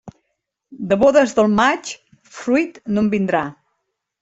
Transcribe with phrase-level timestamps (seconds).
[0.93, 1.93] De bodes del maig,
[2.39, 3.45] fruit no en vindrà.